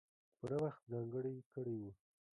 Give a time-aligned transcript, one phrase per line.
[0.37, 1.91] پوره وخت ځانګړی کړی وو.